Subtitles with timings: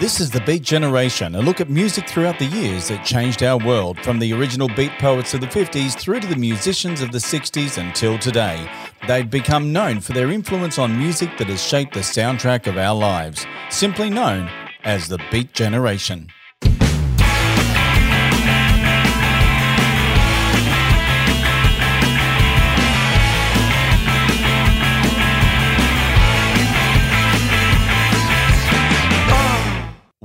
[0.00, 3.58] This is the Beat Generation, a look at music throughout the years that changed our
[3.58, 7.18] world, from the original beat poets of the 50s through to the musicians of the
[7.18, 8.70] 60s until today.
[9.08, 12.94] They've become known for their influence on music that has shaped the soundtrack of our
[12.94, 14.48] lives, simply known
[14.84, 16.28] as the Beat Generation.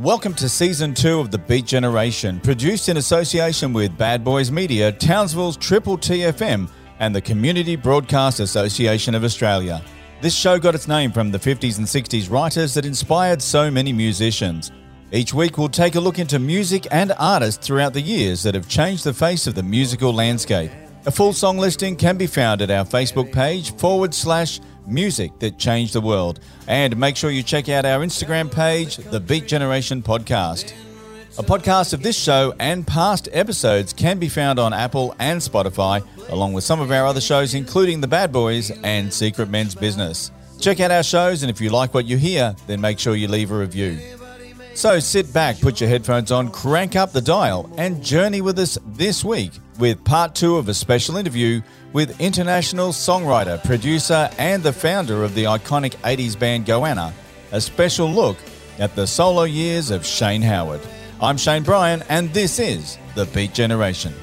[0.03, 4.91] Welcome to season two of The Beat Generation, produced in association with Bad Boys Media,
[4.91, 9.81] Townsville's Triple TFM, and the Community Broadcast Association of Australia.
[10.21, 13.93] This show got its name from the 50s and 60s writers that inspired so many
[13.93, 14.73] musicians.
[15.13, 18.67] Each week, we'll take a look into music and artists throughout the years that have
[18.67, 20.71] changed the face of the musical landscape.
[21.05, 25.57] A full song listing can be found at our Facebook page forward slash music that
[25.57, 26.39] changed the world.
[26.67, 30.73] And make sure you check out our Instagram page, The Beat Generation Podcast.
[31.37, 36.05] A podcast of this show and past episodes can be found on Apple and Spotify,
[36.29, 40.29] along with some of our other shows, including The Bad Boys and Secret Men's Business.
[40.59, 43.27] Check out our shows, and if you like what you hear, then make sure you
[43.27, 43.97] leave a review.
[44.75, 48.79] So sit back, put your headphones on, crank up the dial, and journey with us
[48.87, 51.61] this week with part two of a special interview
[51.93, 57.13] with international songwriter, producer, and the founder of the iconic 80s band Goanna,
[57.51, 58.35] a special look
[58.79, 60.81] at the solo years of Shane Howard.
[61.21, 64.13] I'm Shane Bryan, and this is The Beat Generation.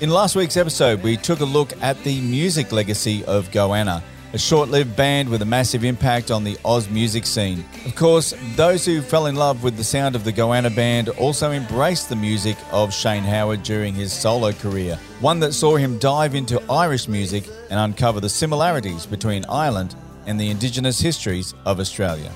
[0.00, 4.00] In last week's episode, we took a look at the music legacy of Goanna
[4.36, 7.64] a short lived band with a massive impact on the Oz music scene.
[7.86, 11.52] Of course, those who fell in love with the sound of the Goanna band also
[11.52, 16.34] embraced the music of Shane Howard during his solo career, one that saw him dive
[16.34, 19.94] into Irish music and uncover the similarities between Ireland
[20.26, 22.30] and the Indigenous histories of Australia.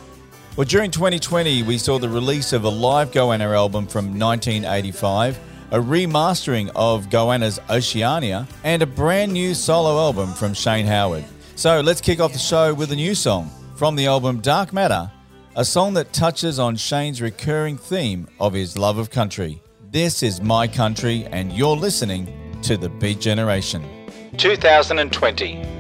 [0.57, 5.39] Well, during 2020, we saw the release of a live Goanna album from 1985
[5.73, 11.25] a remastering of Goanna's Oceania, and a brand new solo album from Shane Howard.
[11.61, 15.13] So let's kick off the show with a new song from the album Dark Matter,
[15.57, 19.61] a song that touches on Shane's recurring theme of his love of country.
[19.91, 22.33] This is My Country, and you're listening
[22.63, 23.85] to The Beat Generation.
[24.39, 25.80] 2020.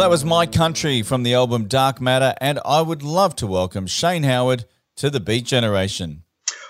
[0.00, 3.46] Well, that was My Country from the album Dark Matter, and I would love to
[3.46, 4.64] welcome Shane Howard
[4.96, 6.22] to the Beat Generation.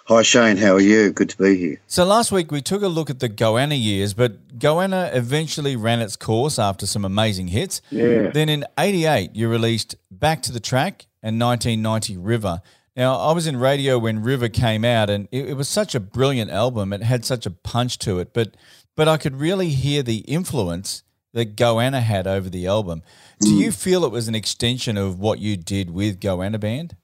[0.06, 0.56] Hi, Shane.
[0.56, 1.12] How are you?
[1.12, 1.80] Good to be here.
[1.86, 6.00] So, last week we took a look at the Goanna years, but Goanna eventually ran
[6.00, 7.80] its course after some amazing hits.
[7.90, 8.30] Yeah.
[8.30, 12.60] Then in 88, you released Back to the Track and 1990 River.
[12.96, 16.00] Now, I was in radio when River came out, and it, it was such a
[16.00, 16.92] brilliant album.
[16.92, 18.56] It had such a punch to it, but
[18.96, 23.02] but I could really hear the influence that Goanna had over the album.
[23.40, 26.96] Do you feel it was an extension of what you did with Goanna Band?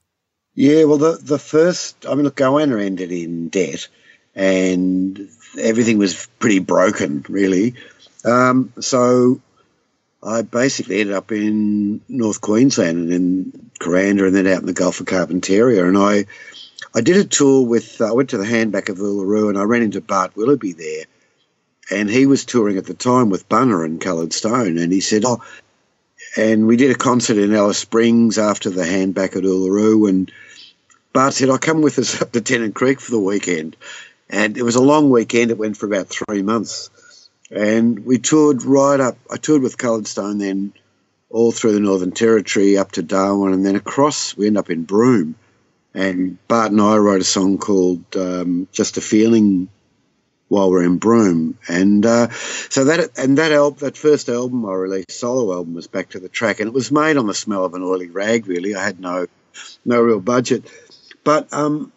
[0.55, 3.89] Yeah, well, the the first, I mean, look, Goanna ended in debt,
[4.35, 5.29] and
[5.59, 7.75] everything was pretty broken, really.
[8.25, 9.41] Um, so
[10.23, 14.73] I basically ended up in North Queensland and in Kuranda, and then out in the
[14.73, 15.87] Gulf of Carpentaria.
[15.87, 16.27] And I,
[16.95, 19.63] I did a tour with, uh, I went to the handback of Uluru and I
[19.63, 21.05] ran into Bart Willoughby there.
[21.91, 24.79] And he was touring at the time with Bunna and Coloured Stone.
[24.79, 25.43] And he said, Oh,
[26.37, 30.09] and we did a concert in Alice Springs after the handback at Uluru.
[30.09, 30.31] And
[31.13, 33.77] Bart said, I'll come with us up to Tennant Creek for the weekend.
[34.29, 35.51] And it was a long weekend.
[35.51, 36.91] It went for about three months.
[37.51, 39.17] And we toured right up.
[39.31, 40.73] I toured with Coloured Stone then
[41.31, 44.37] all through the Northern Territory up to Darwin and then across.
[44.37, 45.37] We end up in Broome.
[45.95, 49.69] And Bart and I wrote a song called um, Just a Feeling
[50.49, 51.59] while we're in Broome.
[51.69, 55.87] And uh, so that and that album, that first album I released, solo album, was
[55.87, 58.47] Back to the Track, and it was made on the smell of an oily rag.
[58.47, 59.27] Really, I had no
[59.85, 60.71] no real budget,
[61.25, 61.93] but um,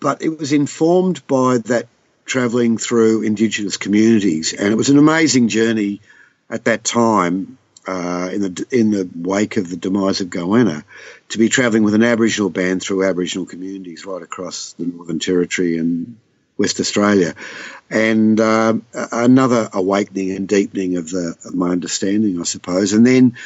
[0.00, 1.88] but it was informed by that
[2.24, 6.00] travelling through Indigenous communities, and it was an amazing journey
[6.48, 7.58] at that time.
[7.86, 10.84] Uh, in the in the wake of the demise of Goanna,
[11.28, 15.76] to be travelling with an Aboriginal band through Aboriginal communities right across the Northern Territory
[15.76, 16.16] and
[16.56, 17.34] West Australia,
[17.90, 22.92] and uh, another awakening and deepening of the of my understanding, I suppose.
[22.92, 23.36] And then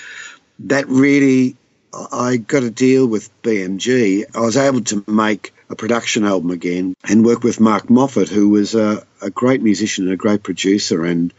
[0.60, 1.56] that really,
[1.92, 4.24] I got a deal with BMG.
[4.34, 8.50] I was able to make a production album again and work with Mark Moffat, who
[8.50, 11.04] was a, a great musician and a great producer.
[11.04, 11.32] And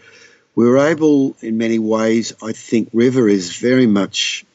[0.56, 4.46] we were able, in many ways, I think River is very much.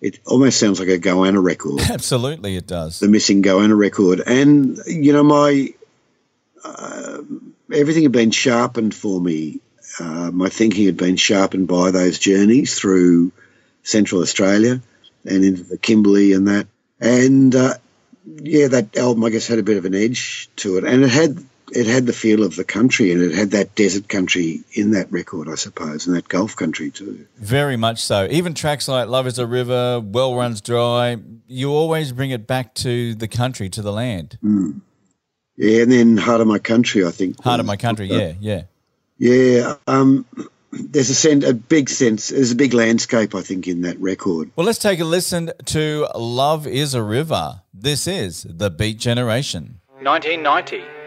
[0.00, 1.80] It almost sounds like a Goanna record.
[1.90, 3.00] Absolutely, it does.
[3.00, 5.72] The missing Goanna record, and you know my
[6.64, 7.18] uh,
[7.72, 9.60] everything had been sharpened for me.
[10.00, 13.32] Uh, my thinking had been sharpened by those journeys through
[13.82, 14.80] Central Australia
[15.24, 16.66] and into the Kimberley and that.
[17.00, 17.74] And uh,
[18.26, 21.10] yeah, that album I guess had a bit of an edge to it, and it
[21.10, 24.92] had it had the feel of the country, and it had that desert country in
[24.92, 27.26] that record, I suppose, and that Gulf country too.
[27.36, 28.26] Very much so.
[28.30, 32.74] Even tracks like "Love Is a River," "Well Runs Dry," you always bring it back
[32.76, 34.38] to the country, to the land.
[34.42, 34.80] Mm.
[35.56, 37.42] Yeah, and then Heart of My Country, I think.
[37.42, 38.62] Heart of My Country, yeah, yeah.
[39.18, 40.26] Yeah, um,
[40.72, 44.50] there's a, sense, a big sense, there's a big landscape, I think, in that record.
[44.56, 47.62] Well, let's take a listen to Love is a River.
[47.72, 49.80] This is The Beat Generation.
[50.00, 51.03] 1990.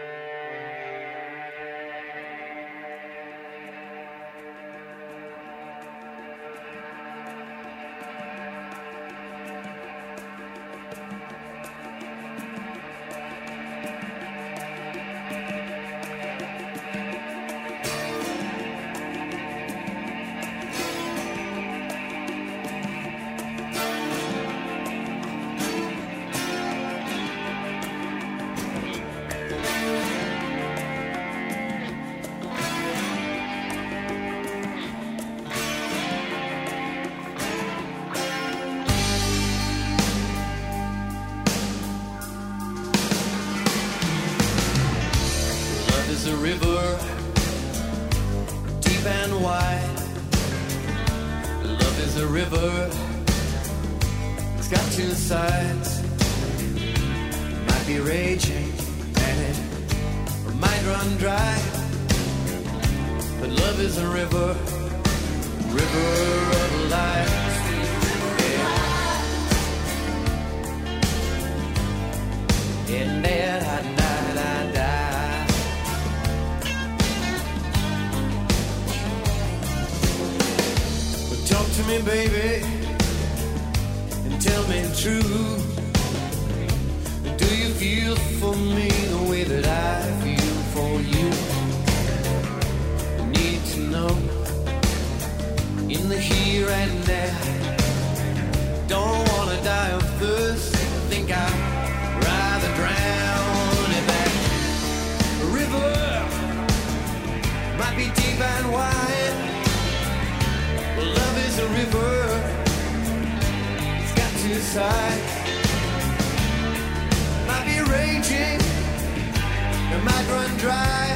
[120.58, 121.08] Dry.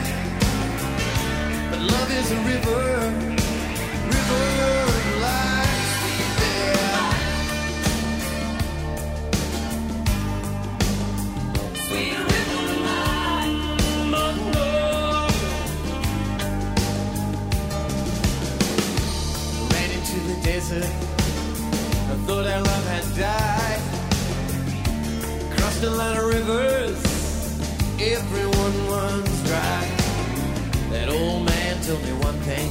[1.71, 2.83] But love is a river,
[4.15, 4.45] river
[5.25, 5.91] lies
[6.41, 6.99] there.
[11.75, 12.65] Sweet river
[19.73, 20.93] Ran into the desert.
[22.11, 23.83] I thought our love had died.
[25.57, 26.99] Crossed a line of rivers.
[28.01, 29.32] Everyone runs
[31.87, 32.71] told me one thing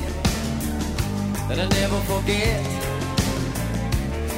[1.50, 2.64] that I never forget.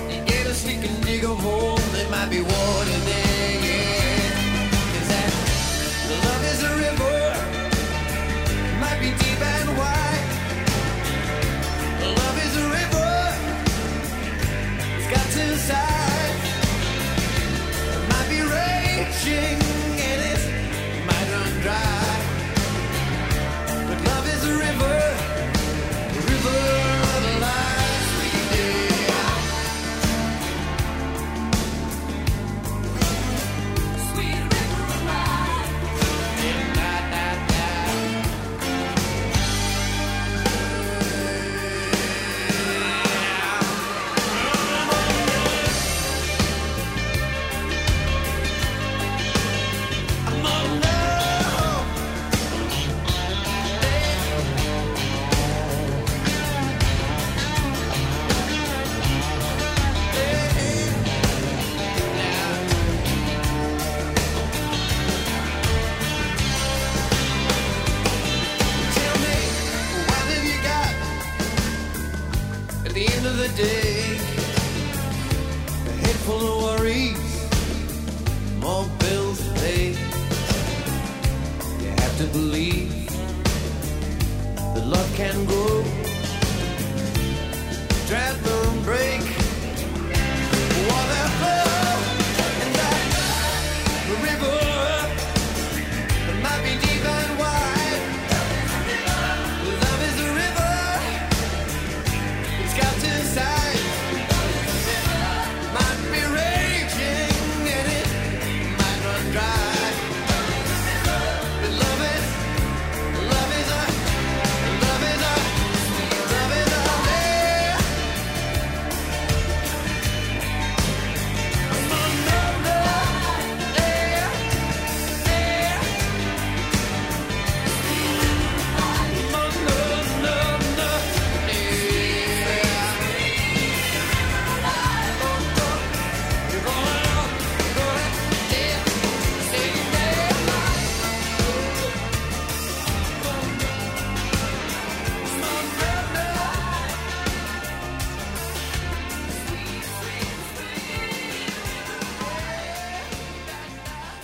[0.09, 4.97] You get a sneak and dig a hole, there might be water there, yeah.
[4.97, 5.31] Is that
[6.09, 7.17] the love is a river?
[8.81, 10.29] Might be deep and wide.
[12.19, 13.13] Love is a river.
[14.97, 16.45] It's got two sides.
[17.93, 19.62] It might be raging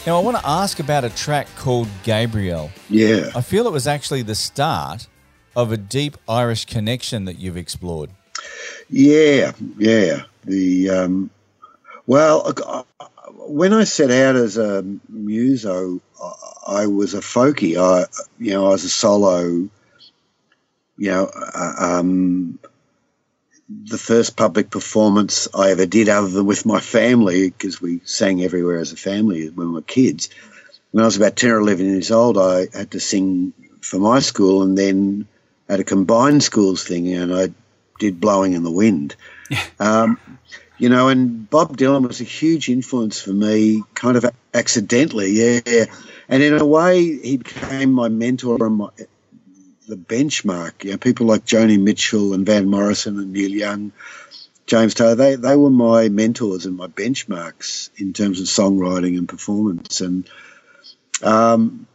[0.10, 2.72] Now, I want to ask about a track called Gabrielle.
[2.90, 3.30] Yeah.
[3.36, 5.06] I feel it was actually the start
[5.56, 8.10] of a deep Irish connection that you've explored.
[8.90, 10.24] Yeah, yeah.
[10.46, 11.30] The um,
[12.08, 13.06] well, I-
[13.38, 17.78] when I set out as a muso, I- I was a folkie.
[17.78, 18.08] I,
[18.40, 19.44] you know, I was a solo.
[19.46, 19.70] You
[20.98, 22.58] know, uh, um,
[23.70, 28.44] the first public performance I ever did, other than with my family, because we sang
[28.44, 30.30] everywhere as a family when we were kids.
[30.92, 34.20] When I was about ten or eleven years old, I had to sing for my
[34.20, 35.28] school, and then
[35.68, 37.50] at a combined schools thing, and I
[38.00, 39.16] did blowing in the wind.
[39.80, 40.20] Um,
[40.78, 45.86] you know, and Bob Dylan was a huge influence for me, kind of accidentally, yeah.
[46.30, 48.90] And in a way, he became my mentor and my,
[49.90, 50.84] the benchmark.
[50.84, 53.92] You know, people like Joni Mitchell and Van Morrison and Neil Young,
[54.68, 59.28] James Taylor, they, they were my mentors and my benchmarks in terms of songwriting and
[59.28, 60.00] performance.
[60.02, 60.30] And
[61.24, 61.88] um,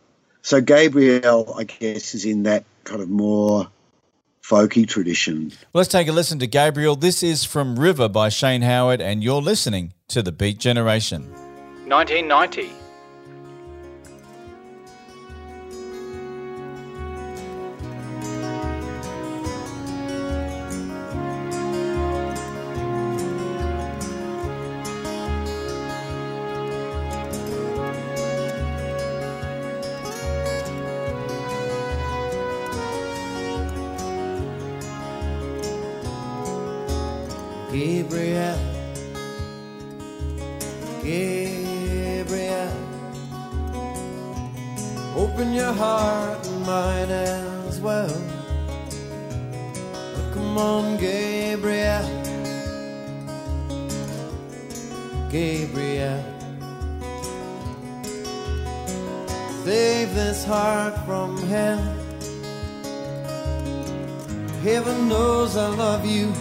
[0.43, 3.69] so Gabrielle, I guess, is in that kind of more
[4.43, 5.51] folky tradition.
[5.73, 6.97] Well, let's take a listen to Gabrielle.
[6.97, 11.31] This is from River by Shane Howard, and you're listening to The Beat Generation.
[11.87, 12.84] 1990.
[55.65, 56.23] Gabrielle.
[59.65, 61.83] Save this heart from hell.
[64.63, 66.33] Heaven knows I love you.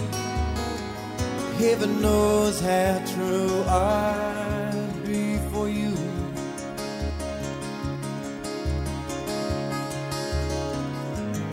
[1.58, 5.96] Heaven knows how true I'd be for you.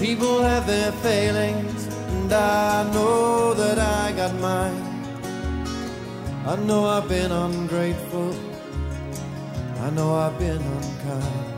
[0.00, 4.79] People have their failings, and I know that I got mine.
[6.46, 8.34] I know I've been ungrateful.
[9.80, 11.50] I know I've been unkind.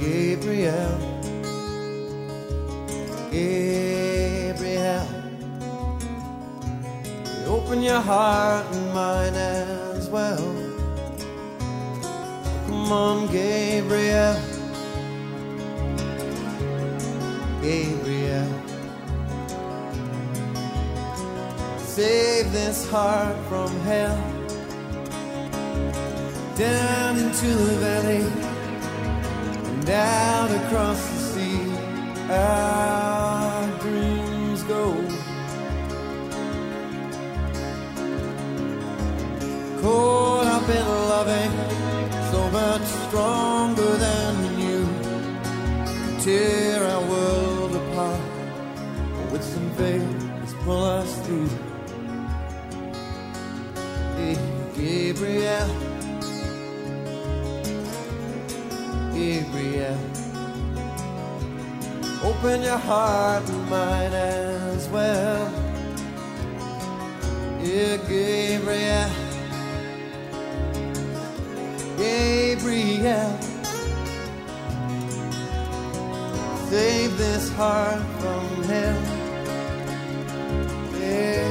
[0.00, 0.98] Gabrielle,
[3.30, 5.08] Gabrielle,
[7.46, 10.42] open your heart and mine as well.
[12.66, 14.40] Come on, Gabrielle,
[17.62, 18.63] Gabrielle.
[21.94, 24.18] Save this heart from hell
[26.56, 28.26] down into the valley
[29.70, 31.70] and out across the sea.
[32.32, 34.90] Our dreams go.
[39.80, 41.52] Caught up in loving
[42.32, 44.80] so much stronger than you.
[46.24, 48.20] Tear our world apart
[49.30, 51.63] with some faith, let's pull us through.
[55.14, 55.68] Gabrielle.
[59.14, 59.98] Gabrielle.
[62.24, 65.52] Open your heart and mine as well.
[67.62, 69.10] Yeah, Gabrielle.
[71.96, 73.38] Gabrielle.
[76.70, 79.02] Save this heart from hell.
[80.98, 81.43] Yeah.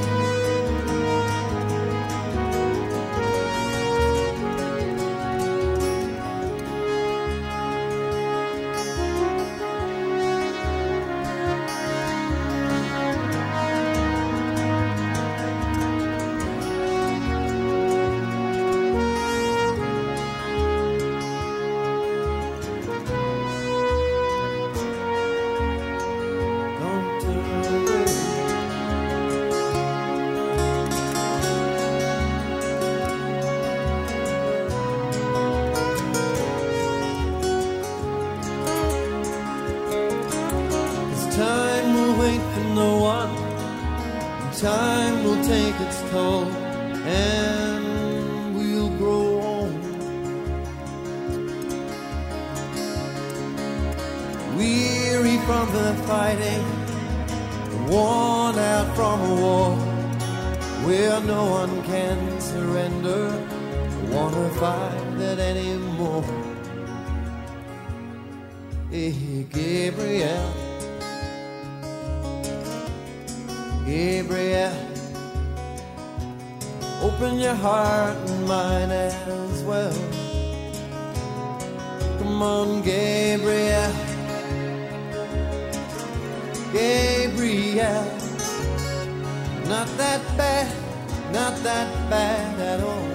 [91.34, 93.10] Not that bad at all.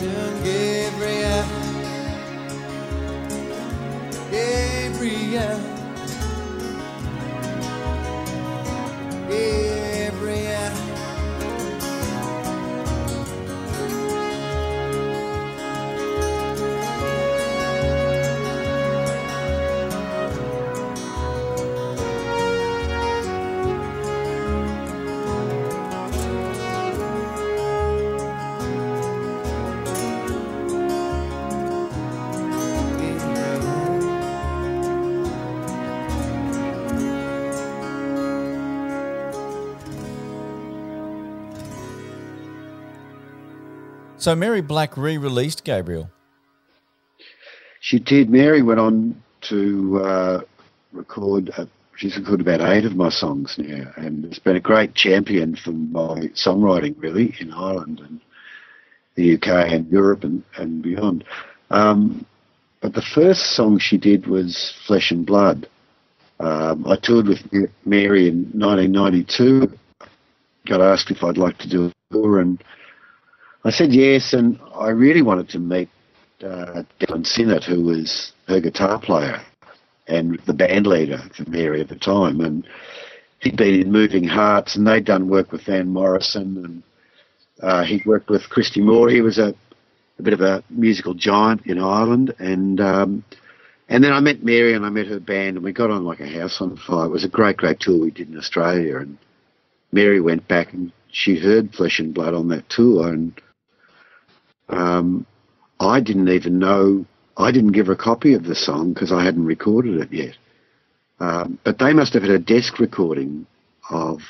[0.00, 1.48] Gabrielle, Gabrielle.
[4.32, 5.71] Gabrielle.
[44.22, 46.08] So Mary Black re-released Gabrielle.
[47.80, 48.30] She did.
[48.30, 50.40] Mary went on to uh,
[50.92, 51.50] record.
[51.56, 55.56] Uh, she's recorded about eight of my songs now, and it's been a great champion
[55.56, 58.20] for my songwriting, really, in Ireland and
[59.16, 61.24] the UK and Europe and, and beyond.
[61.70, 62.24] Um,
[62.80, 65.68] but the first song she did was Flesh and Blood.
[66.38, 67.40] Um, I toured with
[67.84, 69.76] Mary in 1992.
[70.68, 72.62] Got asked if I'd like to do a tour, and
[73.64, 75.88] I said yes, and I really wanted to meet
[76.42, 79.40] uh, Declan Sinnott, who was her guitar player
[80.08, 82.40] and the band leader for Mary at the time.
[82.40, 82.66] And
[83.38, 86.82] he'd been in Moving Hearts, and they'd done work with Van Morrison, and
[87.62, 89.08] uh, he'd worked with Christy Moore.
[89.08, 89.54] He was a,
[90.18, 93.24] a bit of a musical giant in Ireland, and um,
[93.88, 96.20] and then I met Mary and I met her band, and we got on like
[96.20, 97.06] a house on fire.
[97.06, 99.18] It was a great, great tour we did in Australia, and
[99.92, 103.38] Mary went back and she heard Flesh and Blood on that tour, and
[104.72, 105.26] um,
[105.80, 107.04] I didn't even know.
[107.36, 110.34] I didn't give her a copy of the song because I hadn't recorded it yet.
[111.20, 113.46] Um, but they must have had a desk recording
[113.90, 114.20] of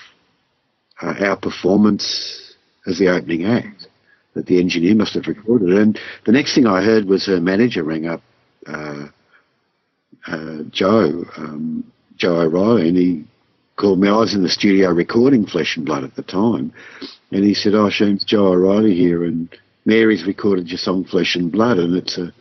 [1.01, 2.55] uh, our performance
[2.87, 3.87] as the opening act
[4.35, 5.71] that the engineer must have recorded.
[5.71, 8.23] And the next thing I heard was her manager rang up
[8.67, 9.07] uh,
[10.27, 13.25] uh, Joe, um, Joe O'Reilly, and he
[13.77, 14.09] called me.
[14.09, 16.73] I was in the studio recording Flesh and Blood at the time,
[17.31, 19.49] and he said, "Oh, Shane's Joe O'Reilly here, and
[19.85, 22.33] Mary's recorded your song Flesh and Blood, and it's a,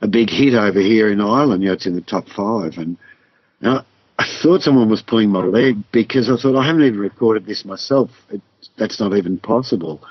[0.00, 1.62] a big hit over here in Ireland.
[1.62, 2.74] You know, it's in the top five.
[2.76, 2.96] And
[3.60, 3.84] now
[4.18, 7.64] I thought someone was pulling my leg because I thought I haven't even recorded this
[7.64, 8.10] myself.
[8.30, 8.42] It,
[8.78, 10.02] that's not even possible.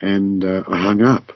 [0.00, 1.32] And uh, I hung up.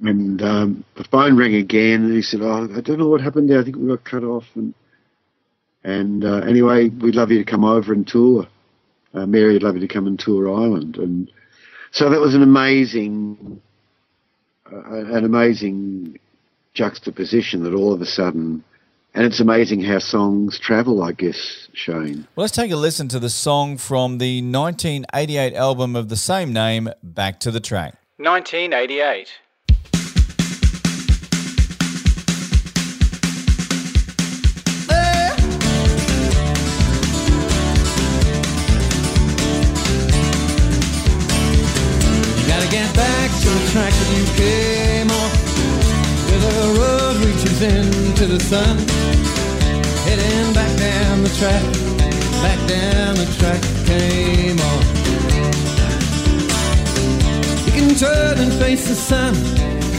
[0.00, 3.50] And um, the phone rang again, and he said, "Oh, I don't know what happened
[3.50, 3.60] there.
[3.60, 4.72] I think we got cut off." And
[5.82, 8.46] and uh, anyway, we'd love you to come over and tour.
[9.12, 10.98] Uh, Mary would love you to come and tour Ireland.
[10.98, 11.32] And
[11.90, 13.60] so that was an amazing,
[14.70, 16.18] uh, an amazing
[16.74, 18.62] juxtaposition that all of a sudden,
[19.14, 22.26] and it's amazing how songs travel, I guess, Shane.
[22.36, 26.52] Well, let's take a listen to the song from the 1988 album of the same
[26.52, 27.96] name, Back to the Track.
[28.18, 29.28] 1988.
[43.78, 45.32] Track that you came off
[46.26, 48.74] Where the road reaches into the sun.
[50.06, 51.64] Heading back down the track
[52.44, 54.86] Back down the track came off
[57.66, 59.34] You can turn and face the sun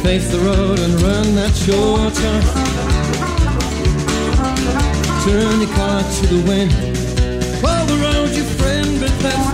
[0.04, 2.44] Face the road and run that short turn
[5.26, 6.72] Turn your car to the wind.
[7.62, 9.49] Well, the road's your friend, but that's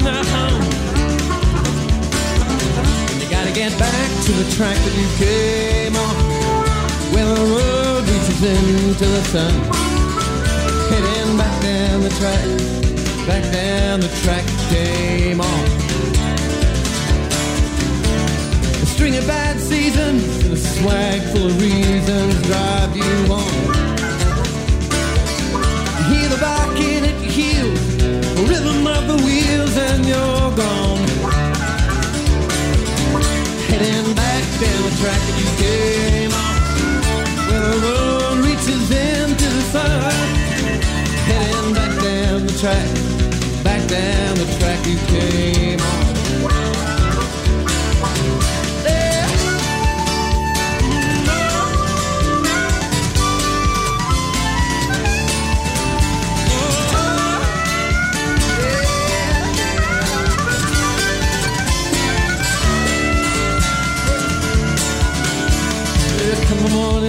[3.69, 6.15] get back to the track that you came on.
[7.13, 9.53] Where the road reaches into the sun.
[10.91, 12.45] Heading back down the track
[13.25, 15.65] Back down the track came on.
[18.83, 23.53] A string of bad seasons And a swag full of reasons Drive you on.
[26.09, 31.14] Hear the barking at your heels The rhythm of the wheels And you're gone
[33.75, 36.55] Heading back down the track that you came on
[37.49, 40.13] Where the road reaches into the sun
[41.27, 42.87] Heading back down the track
[43.65, 46.04] Back down the track you came on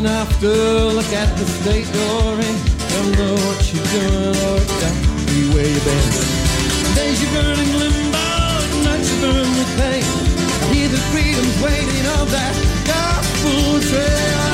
[0.06, 0.48] morning after,
[0.94, 2.56] look at the state you're in.
[2.94, 6.94] Don't know what you're doing or exactly where you've been.
[6.94, 8.26] Days you're burning limbo,
[8.84, 10.04] nights you burn with pain.
[10.72, 12.54] Hear the freedom's waiting on that
[12.86, 14.44] gospel trail.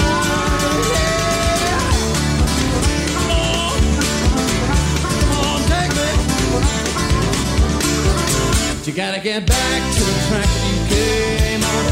[8.84, 11.84] You gotta get back to the track that you came on.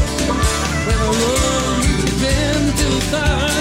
[0.85, 1.50] Where the road
[3.11, 3.60] sun.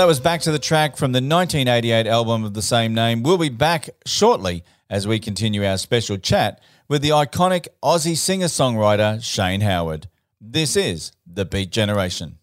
[0.00, 3.22] That was Back to the Track from the 1988 album of the same name.
[3.22, 6.58] We'll be back shortly as we continue our special chat
[6.88, 10.08] with the iconic Aussie singer songwriter Shane Howard.
[10.40, 12.38] This is The Beat Generation.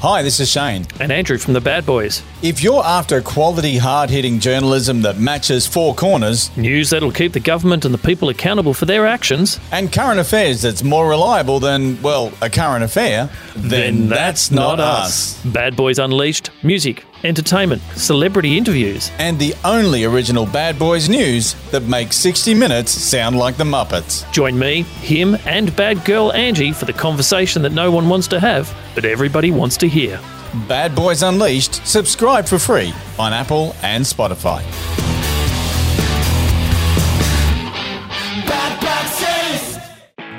[0.00, 0.86] Hi, this is Shane.
[1.00, 2.22] And Andrew from the Bad Boys.
[2.40, 7.40] If you're after quality, hard hitting journalism that matches four corners, News that'll keep the
[7.40, 12.00] government and the people accountable for their actions, and current affairs that's more reliable than,
[12.00, 15.44] well, a current affair, then, that's, not us.
[15.46, 19.10] Bad Boys Unleashed, music, entertainment, celebrity interviews.
[19.18, 24.30] And the only original Bad Boys news that makes 60 Minutes sound like the Muppets.
[24.32, 28.40] Join me, him, and bad girl Angie for the conversation that no one wants to
[28.40, 30.20] have, but everybody wants to hear.
[30.66, 35.07] Bad Boys Unleashed, subscribe for free on Apple and Spotify.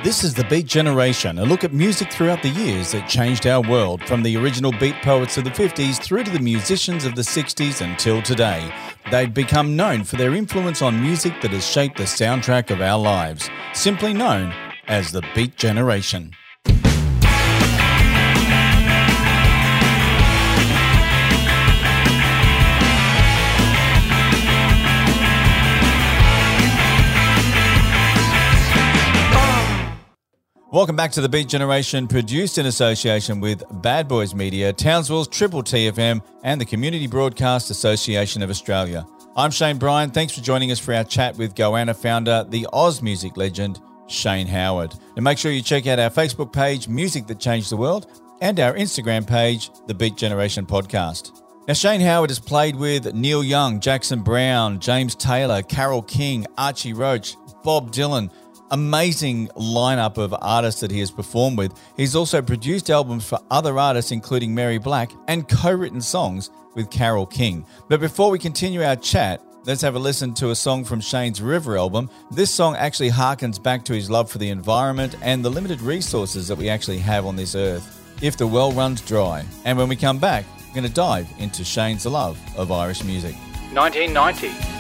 [0.02, 3.62] This is the Beat Generation, a look at music throughout the years that changed our
[3.62, 7.22] world, from the original beat poets of the 50s through to the musicians of the
[7.22, 8.74] 60s until today.
[9.12, 12.98] They've become known for their influence on music that has shaped the soundtrack of our
[12.98, 14.54] lives, simply known
[14.88, 16.34] as the Beat Generation.
[30.72, 35.64] Welcome back to the Beat Generation, produced in association with Bad Boys Media, Townsville's Triple
[35.64, 39.08] TFM, and the Community Broadcast Association of Australia.
[39.36, 40.12] I'm Shane Bryan.
[40.12, 44.46] Thanks for joining us for our chat with Goanna founder, the Oz music legend, Shane
[44.46, 44.94] Howard.
[45.16, 48.60] And make sure you check out our Facebook page, Music That Changed the World, and
[48.60, 51.42] our Instagram page, The Beat Generation Podcast.
[51.68, 56.94] Now, Shane Howard has played with Neil Young, Jackson Browne, James Taylor, Carole King, Archie
[56.94, 58.32] Roach, Bob Dylan,
[58.72, 61.74] amazing lineup of artists that he has performed with.
[61.98, 66.90] He's also produced albums for other artists, including Mary Black, and co written songs with
[66.90, 67.66] Carole King.
[67.88, 71.42] But before we continue our chat, let's have a listen to a song from Shane's
[71.42, 72.10] River album.
[72.32, 76.48] This song actually harkens back to his love for the environment and the limited resources
[76.48, 77.96] that we actually have on this earth.
[78.22, 79.46] If the well runs dry.
[79.66, 83.36] And when we come back, we're going to dive into Shane's love of Irish music.
[83.74, 84.79] 1990.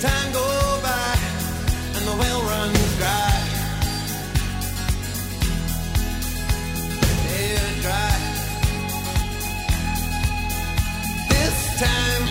[0.00, 1.14] Time go by
[1.94, 3.32] and the well runs dry.
[7.28, 8.14] Yeah, dry.
[11.28, 12.24] This time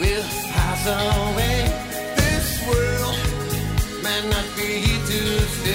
[0.00, 1.60] we'll pass away.
[2.20, 3.16] This world
[4.02, 5.20] might not be here to
[5.56, 5.69] stay.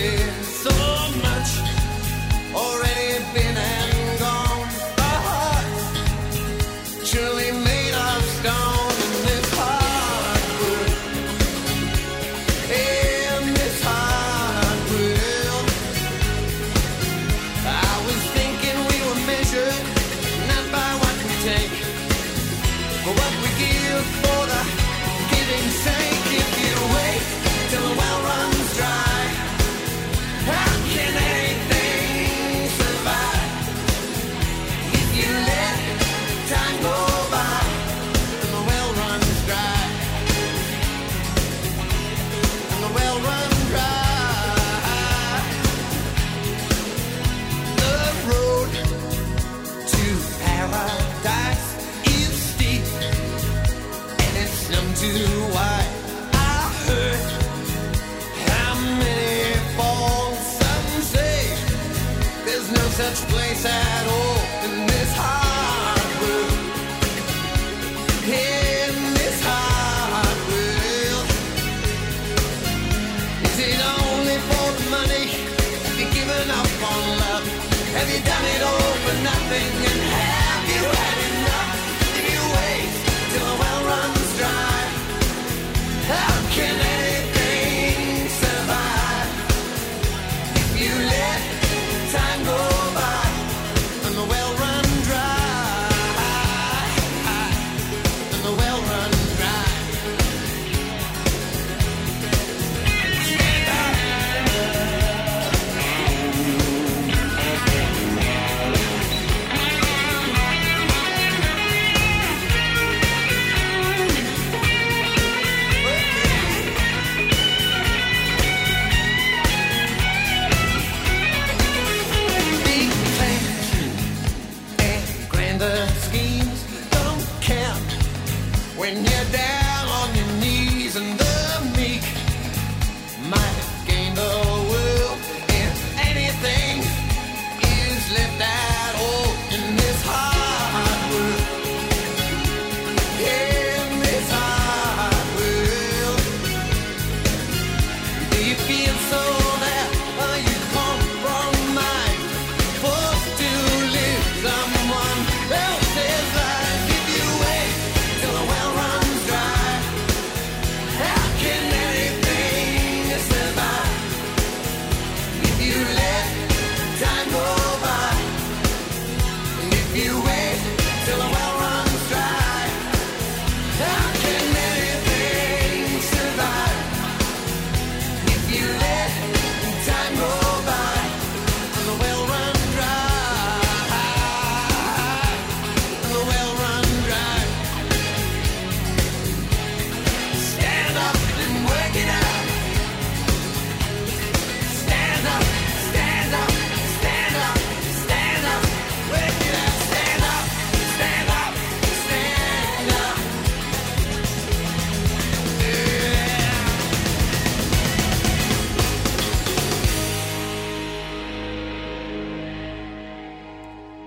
[63.65, 63.94] Such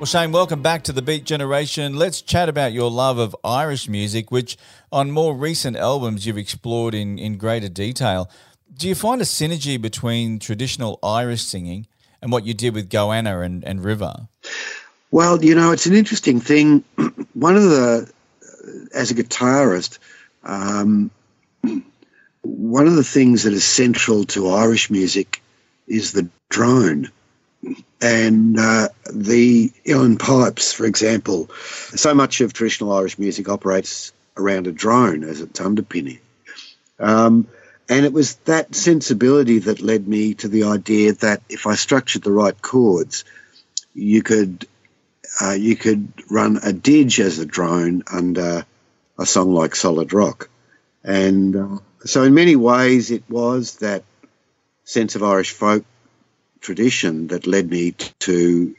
[0.08, 1.94] Shane, welcome back to the Beat Generation.
[1.94, 4.56] Let's chat about your love of Irish music, which
[4.90, 8.30] on more recent albums you've explored in, in greater detail.
[8.74, 11.88] Do you find a synergy between traditional Irish singing
[12.22, 14.28] and what you did with Goanna and, and River?
[15.10, 16.84] Well, you know, it's an interesting thing.
[17.34, 18.10] One of the,
[18.94, 19.98] as a guitarist,
[20.42, 21.10] um,
[22.40, 25.42] one of the things that is central to Irish music
[25.86, 27.10] is the drone.
[28.00, 34.66] And uh, the uilleann pipes, for example, so much of traditional Irish music operates around
[34.66, 36.20] a drone as its underpinning.
[36.98, 37.48] Um,
[37.88, 42.22] and it was that sensibility that led me to the idea that if I structured
[42.22, 43.24] the right chords,
[43.94, 44.66] you could
[45.40, 48.64] uh, you could run a didge as a drone under
[49.18, 50.48] a song like Solid Rock.
[51.04, 54.04] And uh, so, in many ways, it was that
[54.84, 55.84] sense of Irish folk
[56.60, 58.74] tradition that led me to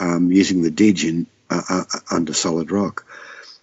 [0.00, 3.06] um, using the didge in, uh, uh, under Solid Rock.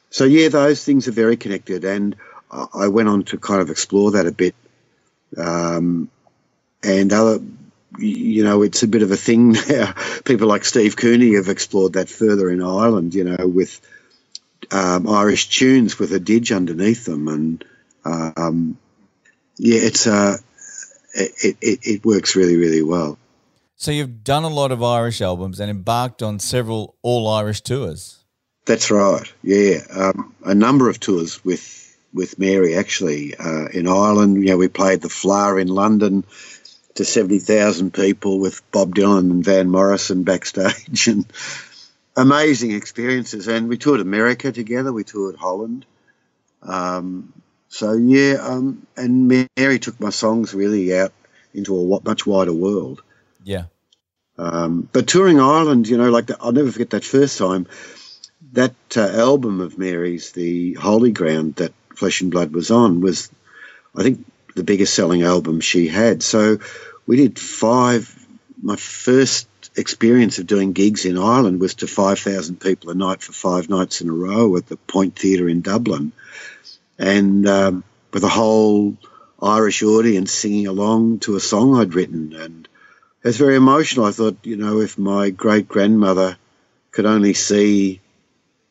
[0.09, 1.83] So, yeah, those things are very connected.
[1.83, 2.15] And
[2.51, 4.55] I went on to kind of explore that a bit.
[5.37, 6.09] Um,
[6.83, 7.39] and other
[7.97, 9.93] you know, it's a bit of a thing now.
[10.23, 13.79] People like Steve Cooney have explored that further in Ireland, you know, with
[14.71, 17.27] um, Irish tunes with a didge underneath them.
[17.27, 17.65] And
[18.03, 18.77] um,
[19.57, 20.37] yeah, it's uh,
[21.13, 23.17] it, it, it works really, really well.
[23.77, 28.23] So you've done a lot of Irish albums and embarked on several all Irish tours.
[28.65, 29.31] That's right.
[29.43, 31.81] Yeah, um, a number of tours with
[32.13, 34.37] with Mary actually uh, in Ireland.
[34.37, 36.23] You know, we played the Fleadh in London
[36.95, 41.25] to 70,000 people with Bob Dylan and Van Morrison backstage and
[42.15, 43.47] amazing experiences.
[43.49, 45.85] And we toured America together, we toured Holland.
[46.61, 47.33] Um,
[47.67, 51.11] so, yeah, um, and Mary took my songs really out
[51.53, 53.01] into a much wider world.
[53.45, 53.65] Yeah.
[54.37, 57.67] Um, but touring Ireland, you know, like the, I'll never forget that first time.
[58.51, 63.29] That uh, album of Mary's, the Holy Ground that Flesh and Blood was on, was
[63.95, 64.25] I think
[64.55, 66.23] the biggest selling album she had.
[66.23, 66.57] So
[67.05, 68.11] we did five.
[68.61, 73.31] My first experience of doing gigs in Ireland was to 5,000 people a night for
[73.31, 76.13] five nights in a row at the Point Theatre in Dublin.
[76.97, 78.95] And um, with a whole
[79.41, 82.33] Irish audience singing along to a song I'd written.
[82.33, 82.67] And
[83.29, 84.05] was very emotional.
[84.05, 86.37] I thought, you know, if my great grandmother
[86.91, 88.01] could only see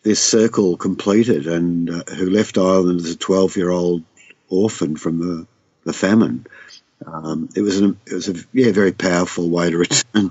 [0.03, 4.03] this circle completed and uh, who left Ireland as a 12 year old
[4.49, 5.47] orphan from the
[5.85, 6.47] the famine.
[7.07, 10.31] Um, it was an, it was a yeah very powerful way to return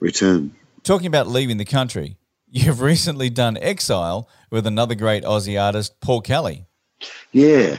[0.00, 0.54] return.
[0.82, 2.16] Talking about leaving the country,
[2.48, 6.66] you've recently done Exile with another great Aussie artist, Paul Kelly.
[7.32, 7.78] Yeah,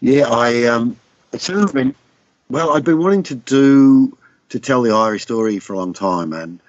[0.00, 0.28] yeah.
[0.28, 0.96] I um,
[1.32, 1.94] it's sort of been
[2.50, 2.70] well.
[2.70, 4.16] I've been wanting to do
[4.52, 6.60] to tell the Irish story for a long time, and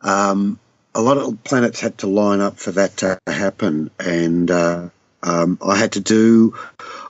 [0.00, 0.58] um,
[0.94, 4.88] a lot of planets had to line up for that to happen, and uh,
[5.22, 6.54] um, I had to do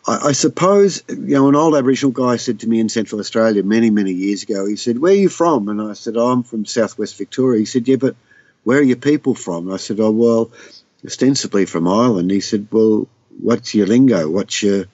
[0.06, 3.62] I, I, suppose, you know, an old Aboriginal guy said to me in Central Australia
[3.62, 5.68] many, many years ago, he said, Where are you from?
[5.68, 7.60] And I said, oh, I'm from southwest Victoria.
[7.60, 8.16] He said, Yeah, but
[8.64, 9.66] where are your people from?
[9.66, 10.50] And I said, Oh, well,
[11.04, 12.30] ostensibly from Ireland.
[12.30, 13.08] He said, Well,
[13.40, 14.28] what's your lingo?
[14.28, 14.86] What's your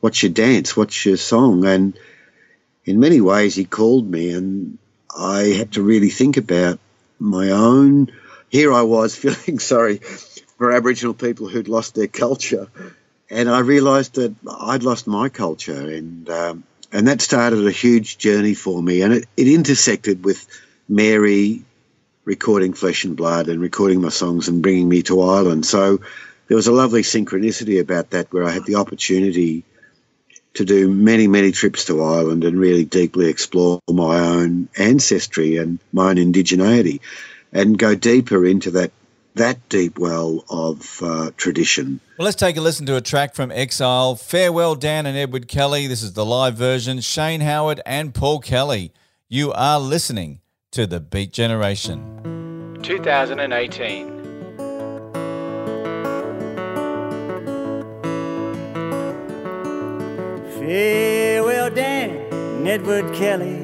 [0.00, 0.76] what's your dance?
[0.76, 1.64] What's your song?
[1.64, 1.98] And
[2.84, 4.78] in many ways, he called me, and
[5.16, 6.78] I had to really think about
[7.18, 8.12] my own.
[8.48, 9.98] Here I was feeling sorry
[10.58, 12.68] for Aboriginal people who'd lost their culture
[13.32, 18.18] and I realised that I'd lost my culture, and um, and that started a huge
[18.18, 20.46] journey for me, and it, it intersected with
[20.88, 21.62] Mary
[22.24, 25.64] recording Flesh and Blood and recording my songs and bringing me to Ireland.
[25.64, 26.00] So
[26.46, 29.64] there was a lovely synchronicity about that, where I had the opportunity
[30.54, 35.78] to do many, many trips to Ireland and really deeply explore my own ancestry and
[35.92, 37.00] my own indigeneity
[37.52, 38.92] and go deeper into that
[39.34, 42.00] that deep well of uh, tradition.
[42.18, 44.14] Well, let's take a listen to a track from Exile.
[44.14, 45.86] Farewell, Dan and Edward Kelly.
[45.86, 47.00] This is the live version.
[47.00, 48.92] Shane Howard and Paul Kelly.
[49.28, 50.40] You are listening
[50.72, 52.78] to The Beat Generation.
[52.82, 54.21] 2018.
[60.64, 63.58] Farewell, Dan Edward Kelly.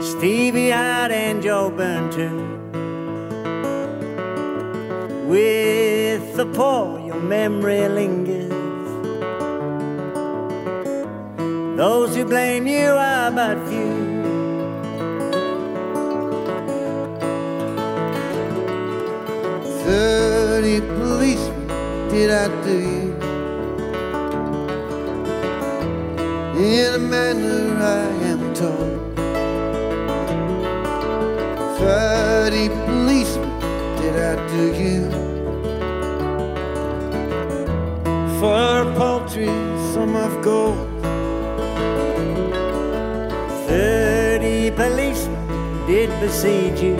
[0.00, 2.38] Stevie Hart and Joe Byrne too.
[5.26, 8.52] With the poor, your memory lingers.
[11.76, 14.12] Those who blame you are but few.
[19.84, 23.11] Thirty policemen did I do you
[26.62, 29.00] in a manner I am told.
[31.78, 33.50] Thirty policemen
[33.98, 35.02] did I do you.
[38.38, 39.46] For a paltry
[39.92, 40.88] sum of gold.
[43.66, 46.96] Thirty policemen did besiege you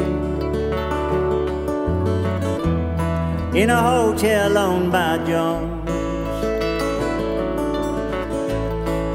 [3.54, 5.71] in a hotel owned by Jones.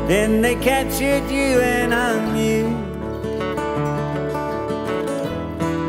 [0.08, 2.70] Then they captured you and hung you.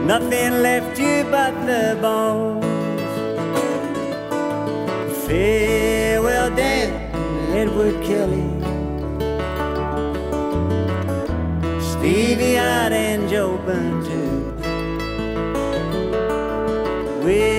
[0.04, 2.64] Nothing left you but the bones.
[5.24, 6.90] Farewell, Dan,
[7.56, 8.48] Edward Kelly.
[11.80, 14.52] Stevie Eyed and Joe Byrne too.
[17.22, 17.57] With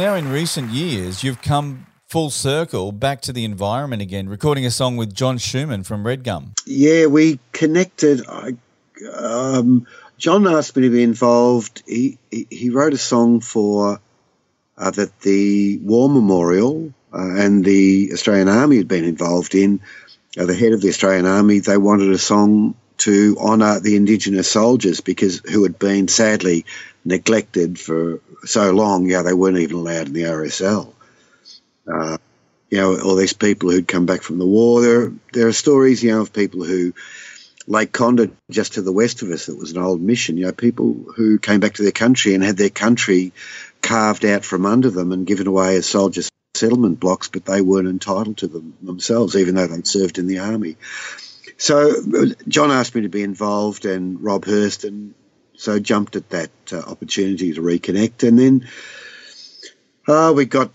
[0.00, 4.70] now in recent years, you've come full circle back to the environment again, recording a
[4.70, 6.58] song with John Schumann from Redgum.
[6.64, 8.26] Yeah, we connected.
[8.26, 8.56] I,
[9.14, 9.86] um,
[10.16, 11.82] John asked me to be involved.
[11.86, 14.00] He he, he wrote a song for
[14.78, 19.80] uh, that the War Memorial uh, and the Australian Army had been involved in.
[20.38, 24.50] Uh, the head of the Australian Army they wanted a song to honour the Indigenous
[24.50, 26.64] soldiers because who had been sadly
[27.04, 29.06] neglected for so long.
[29.06, 30.92] Yeah, they weren't even allowed in the RSL.
[31.86, 32.18] Uh,
[32.70, 34.80] you know, all these people who'd come back from the war.
[34.80, 36.94] There, there are stories, you know, of people who,
[37.66, 40.36] Lake Condah, just to the west of us, that was an old mission.
[40.36, 43.32] You know, people who came back to their country and had their country
[43.82, 46.22] carved out from under them and given away as soldier
[46.54, 50.40] settlement blocks, but they weren't entitled to them themselves, even though they'd served in the
[50.40, 50.76] army.
[51.56, 51.94] So
[52.48, 55.14] John asked me to be involved, and Rob Hirst, and
[55.60, 58.68] so jumped at that uh, opportunity to reconnect, and then
[60.08, 60.70] uh, we got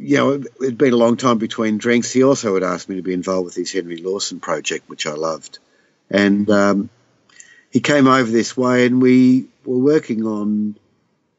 [0.00, 2.10] you know, it'd been a long time between drinks.
[2.10, 5.12] He also had asked me to be involved with his Henry Lawson project, which I
[5.12, 5.58] loved.
[6.10, 6.88] And um,
[7.70, 10.76] he came over this way and we were working on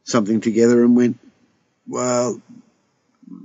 [0.04, 1.20] something together and went,
[1.88, 2.40] well,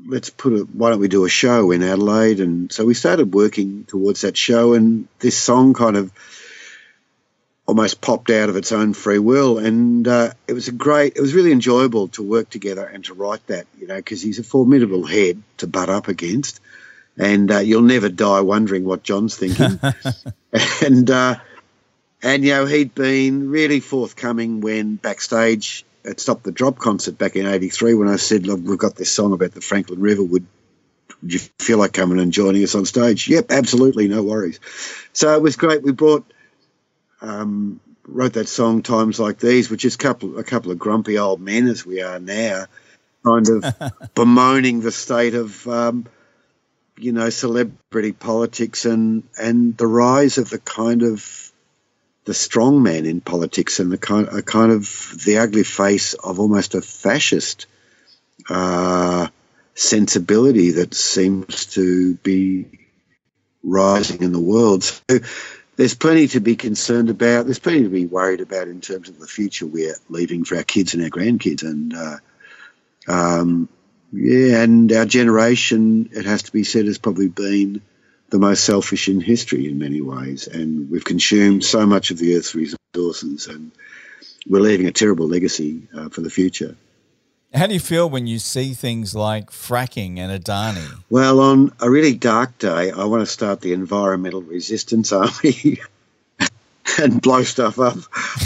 [0.06, 2.40] let's put a, why don't we do a show in Adelaide?
[2.40, 6.12] And so we started working towards that show and this song kind of
[7.66, 9.58] almost popped out of its own free will.
[9.58, 13.14] And uh, it was a great, it was really enjoyable to work together and to
[13.14, 16.60] write that, you know, because he's a formidable head to butt up against.
[17.18, 19.80] And uh, you'll never die wondering what John's thinking.
[20.84, 21.36] and, uh,
[22.22, 27.34] and, you know, he'd been really forthcoming when backstage at Stop the Drop concert back
[27.34, 30.22] in 83 when I said, look, we've got this song about the Franklin River.
[30.22, 30.46] Would,
[31.22, 33.28] would you feel like coming and joining us on stage?
[33.28, 34.60] Yep, absolutely, no worries.
[35.12, 35.82] So it was great.
[35.82, 36.30] We brought
[37.20, 41.18] um, wrote that song "Times Like These," which is a couple a couple of grumpy
[41.18, 42.66] old men as we are now,
[43.24, 43.64] kind of
[44.14, 46.06] bemoaning the state of um,
[46.96, 51.52] you know celebrity politics and and the rise of the kind of
[52.24, 56.40] the strong man in politics and the kind a kind of the ugly face of
[56.40, 57.66] almost a fascist
[58.48, 59.28] uh,
[59.74, 62.66] sensibility that seems to be
[63.62, 64.84] rising in the world.
[64.84, 65.02] So
[65.76, 67.44] there's plenty to be concerned about.
[67.44, 70.64] There's plenty to be worried about in terms of the future we're leaving for our
[70.64, 71.62] kids and our grandkids.
[71.62, 72.16] And uh,
[73.06, 73.68] um,
[74.12, 77.82] yeah, and our generation, it has to be said, has probably been
[78.30, 80.48] the most selfish in history in many ways.
[80.48, 83.70] And we've consumed so much of the Earth's resources, and
[84.48, 86.76] we're leaving a terrible legacy uh, for the future.
[87.54, 91.02] How do you feel when you see things like fracking and Adani?
[91.08, 95.78] Well, on a really dark day, I want to start the Environmental Resistance Army.
[96.98, 97.98] and blow stuff up,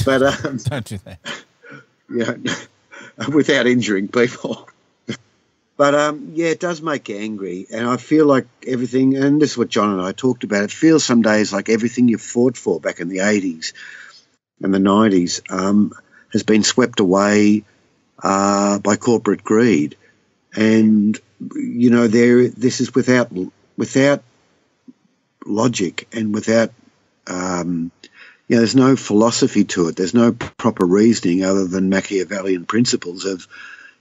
[0.05, 1.19] but um, Don't do that.
[2.09, 4.69] you know, without injuring people.
[5.77, 9.17] But um, yeah, it does make you angry, and I feel like everything.
[9.17, 10.65] And this is what John and I talked about.
[10.65, 13.73] It feels some days like everything you fought for back in the '80s
[14.63, 15.93] and the '90s um,
[16.33, 17.65] has been swept away
[18.23, 19.97] uh, by corporate greed,
[20.55, 21.19] and
[21.55, 22.49] you know, there.
[22.49, 23.31] This is without
[23.77, 24.23] without
[25.45, 26.73] logic and without.
[27.27, 27.91] Um,
[28.49, 29.95] you know, there's no philosophy to it.
[29.95, 33.47] There's no proper reasoning other than Machiavellian principles of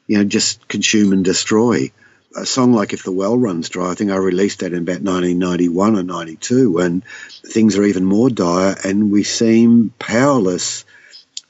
[0.10, 1.92] you know, just consume and destroy.
[2.36, 5.02] A song like If the Well Runs Dry, I think I released that in about
[5.02, 7.04] 1991 or 92, and
[7.46, 10.84] things are even more dire, and we seem powerless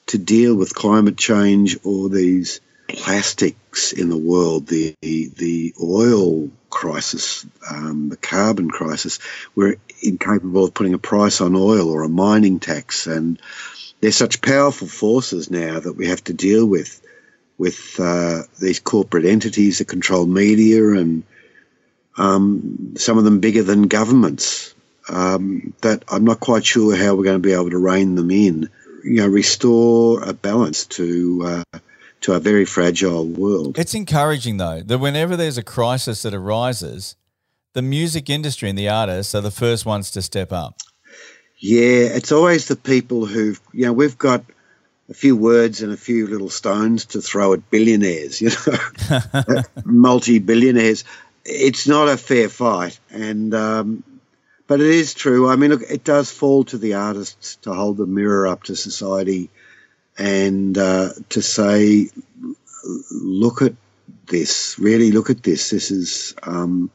[0.10, 7.46] to deal with climate change or these plastics in the world, the the oil crisis,
[7.70, 9.20] um, the carbon crisis.
[9.56, 13.40] We're incapable of putting a price on oil or a mining tax, and
[14.02, 17.00] they're such powerful forces now that we have to deal with
[17.60, 21.24] with uh, these corporate entities that control media and
[22.18, 24.74] um, some of them bigger than governments.
[25.08, 28.30] Um, that I'm not quite sure how we're going to be able to rein them
[28.30, 28.70] in.
[29.04, 31.80] You know, restore a balance to uh,
[32.22, 33.78] to a very fragile world.
[33.78, 37.16] It's encouraging though that whenever there's a crisis that arises,
[37.74, 40.76] the music industry and the artists are the first ones to step up.
[41.58, 44.44] Yeah, it's always the people who've you know we've got
[45.10, 50.40] a few words and a few little stones to throw at billionaires, you know, multi
[50.40, 51.04] billionaires.
[51.46, 54.04] It's not a fair fight, and um,
[54.70, 55.50] but it is true.
[55.50, 58.76] I mean, look, it does fall to the artists to hold the mirror up to
[58.76, 59.50] society
[60.16, 62.10] and uh, to say,
[63.12, 63.74] look at
[64.28, 64.78] this.
[64.78, 65.72] Really, look at this.
[65.72, 66.36] This is.
[66.44, 66.92] Um,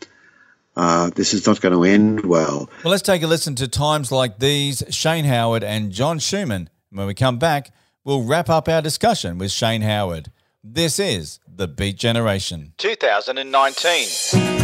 [0.77, 2.69] uh, this is not going to end well.
[2.83, 6.69] Well, let's take a listen to times like these, Shane Howard and John Schumann.
[6.91, 7.71] When we come back,
[8.03, 10.33] we'll wrap up our discussion with Shane Howard.
[10.65, 12.73] This is The Beat Generation.
[12.79, 14.64] 2019.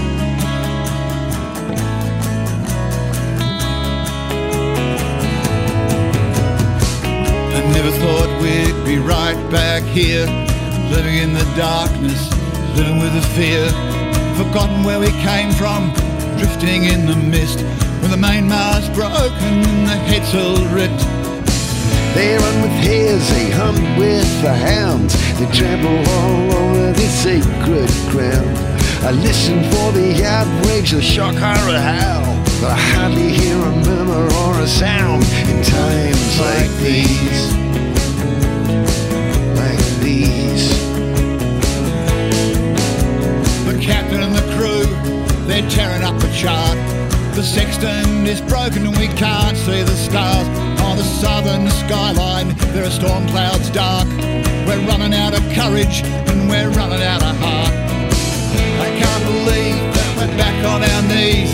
[8.91, 10.27] Be right back here,
[10.91, 12.29] living in the darkness,
[12.75, 13.71] living with the fear,
[14.35, 15.93] forgotten where we came from,
[16.39, 17.59] drifting in the mist,
[18.03, 21.05] with the main mast broken and the heads all ripped.
[22.17, 27.91] They run with hares, they hunt with the hounds, they trample all over the sacred
[28.11, 28.59] ground.
[29.07, 34.27] I listen for the outrage, the shock, horror, howl, but I hardly hear a murmur
[34.43, 37.80] or a sound in times like these.
[45.61, 46.77] They're tearing up the chart.
[47.35, 50.47] The sextant is broken and we can't see the stars.
[50.81, 54.09] On the southern skyline, there are storm clouds dark.
[54.67, 57.75] We're running out of courage and we're running out of heart.
[58.81, 61.53] I can't believe that we're back on our knees.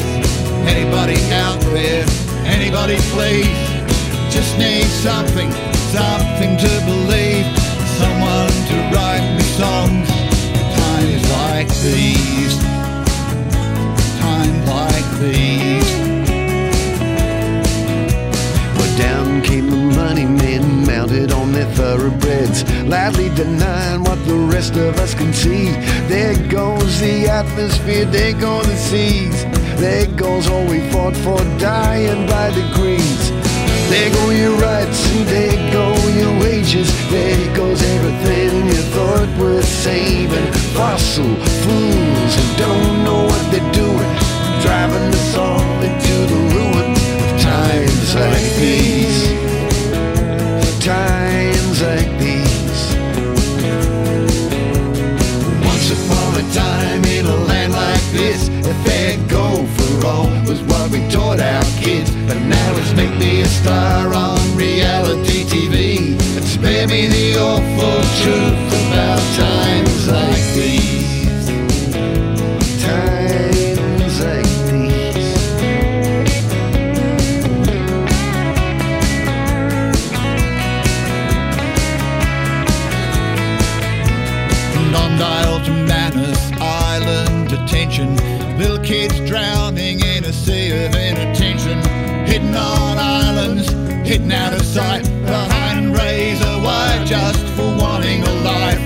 [0.66, 2.06] Anybody out there?
[2.46, 3.50] Anybody please?
[4.30, 5.50] Just need something,
[5.90, 7.46] something to believe.
[7.98, 10.08] Someone to write me songs.
[10.76, 12.75] Times like these.
[14.66, 15.90] Like these.
[18.76, 24.76] But down came the money men, mounted on their thoroughbreds, loudly denying what the rest
[24.76, 25.70] of us can see.
[26.08, 29.44] There goes the atmosphere, there go the seas,
[29.80, 33.32] there goes all we fought for, dying by degrees.
[33.88, 36.90] There go your rights and there go your wages.
[37.08, 40.52] There goes everything you thought worth saving.
[40.74, 43.85] Fossil fools who don't know what they're doing,
[44.66, 46.90] driving us all into the ruin
[47.24, 49.20] of times like these.
[50.84, 52.82] Times like these.
[55.70, 59.46] Once upon a time in a land like this, a fair go
[59.76, 62.10] for all was what we taught our kids.
[62.26, 65.76] But now it's make me a star on reality TV
[66.36, 69.65] and spare me the awful truth about times
[94.32, 95.04] out of sight.
[95.24, 98.80] Behind razor wire just for wanting a life.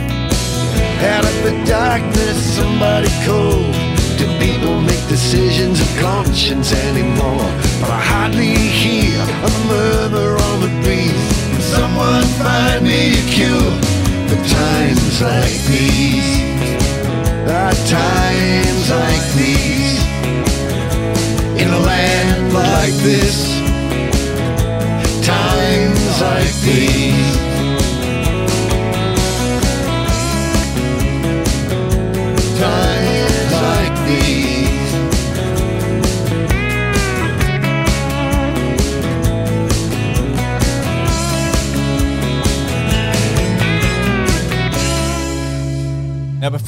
[1.02, 3.74] Out of the darkness, somebody called.
[4.18, 7.48] do people make decisions of conscience anymore?
[7.80, 11.26] But I hardly hear a murmur on the breeze.
[11.50, 13.72] Can someone find me a cure
[14.28, 16.50] for times like these?
[17.48, 20.00] At times like these,
[21.60, 23.69] in a land like this,
[26.20, 27.49] like these.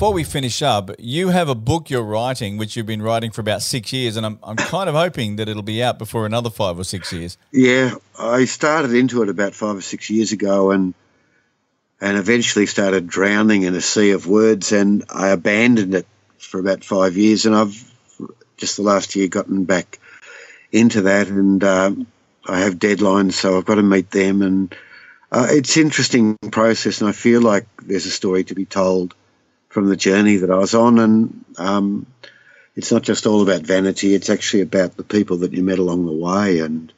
[0.03, 3.41] Before we finish up, you have a book you're writing, which you've been writing for
[3.41, 6.51] about six years, and I'm, I'm kind of hoping that it'll be out before another
[6.51, 7.39] five or six years.
[7.53, 10.95] Yeah, I started into it about five or six years ago, and
[12.01, 16.83] and eventually started drowning in a sea of words, and I abandoned it for about
[16.83, 17.95] five years, and I've
[18.57, 20.01] just the last year gotten back
[20.73, 22.09] into that, and um,
[22.45, 24.75] I have deadlines, so I've got to meet them, and
[25.31, 29.15] uh, it's interesting process, and I feel like there's a story to be told
[29.73, 32.07] from the journey that I was on, and um,
[32.77, 36.05] it's not just all about vanity; it's actually about the people that you met along
[36.05, 36.93] the way, and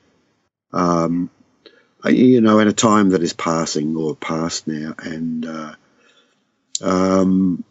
[0.73, 1.31] um,
[2.05, 5.75] you know, at a time that is passing or past now, and uh,
[6.83, 7.65] um,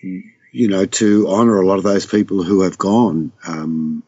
[0.00, 4.04] you know, to honour a lot of those people who have gone, um,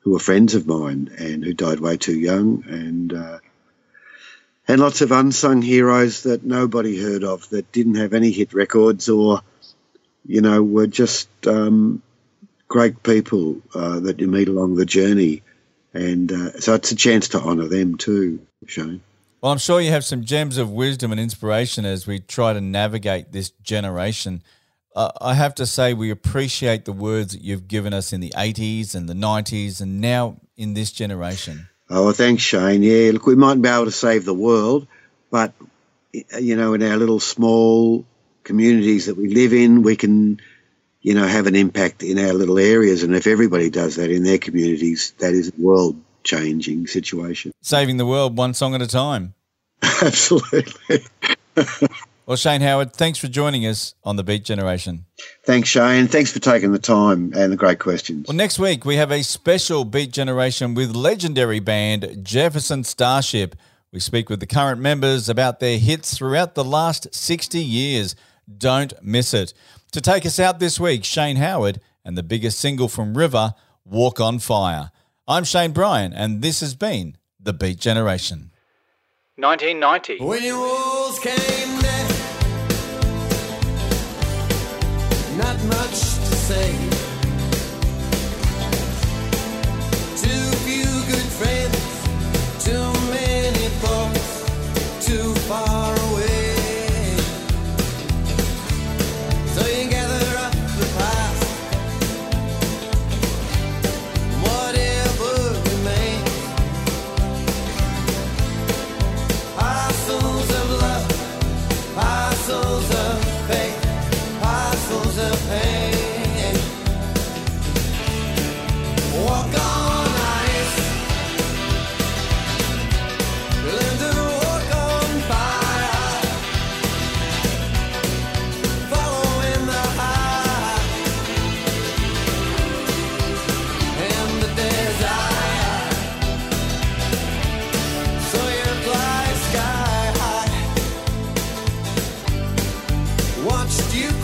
[0.00, 3.38] who are friends of mine and who died way too young, and uh,
[4.66, 9.08] and lots of unsung heroes that nobody heard of that didn't have any hit records
[9.08, 9.40] or,
[10.26, 12.02] you know, were just um,
[12.66, 15.42] great people uh, that you meet along the journey.
[15.92, 19.02] And uh, so it's a chance to honour them too, Shane.
[19.40, 22.60] Well, I'm sure you have some gems of wisdom and inspiration as we try to
[22.62, 24.42] navigate this generation.
[24.96, 28.32] Uh, I have to say, we appreciate the words that you've given us in the
[28.34, 31.68] 80s and the 90s and now in this generation.
[31.90, 32.82] Oh, well, thanks, Shane.
[32.82, 34.86] Yeah, look, we mightn't be able to save the world,
[35.30, 35.52] but,
[36.12, 38.04] you know, in our little small
[38.42, 40.40] communities that we live in, we can,
[41.02, 43.02] you know, have an impact in our little areas.
[43.02, 47.52] And if everybody does that in their communities, that is a world changing situation.
[47.60, 49.34] Saving the world one song at a time.
[49.82, 51.04] Absolutely.
[52.26, 55.04] Well, Shane Howard, thanks for joining us on the Beat Generation.
[55.44, 56.06] Thanks, Shane.
[56.06, 58.26] Thanks for taking the time and the great questions.
[58.26, 63.54] Well, next week we have a special Beat Generation with legendary band Jefferson Starship.
[63.92, 68.16] We speak with the current members about their hits throughout the last 60 years.
[68.56, 69.52] Don't miss it.
[69.92, 73.54] To take us out this week, Shane Howard and the biggest single from River,
[73.84, 74.92] Walk on Fire.
[75.28, 78.50] I'm Shane Bryan, and this has been the Beat Generation.
[79.36, 80.24] 1990.
[80.24, 81.93] When your walls came down,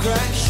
[0.02, 0.49] crash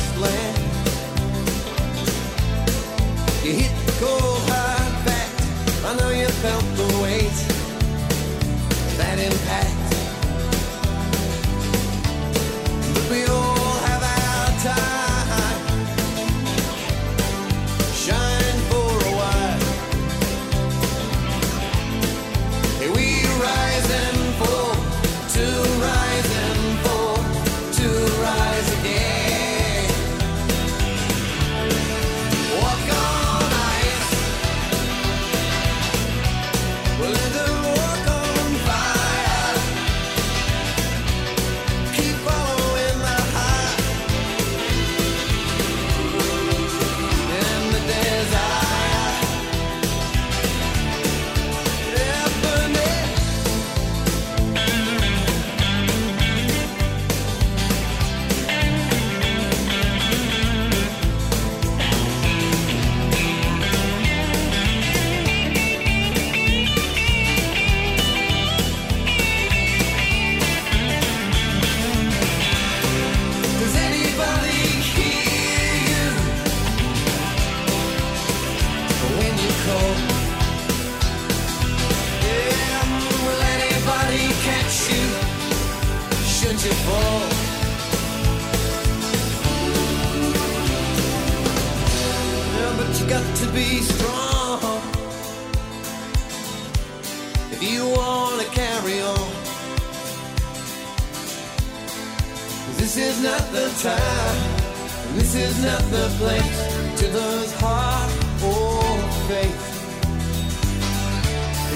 [103.10, 106.60] is not the time, this is not the place
[107.00, 108.12] to lose heart
[108.50, 108.82] or
[109.26, 109.62] faith.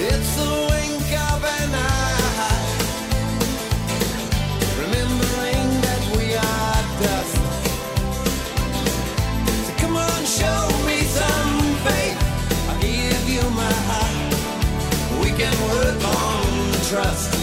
[0.07, 2.67] It's the wink of an eye,
[4.81, 7.35] remembering that we are dust.
[9.65, 12.19] So come on, show me some faith.
[12.69, 14.17] I'll give you my heart.
[15.21, 16.45] We can work on
[16.89, 17.34] trust.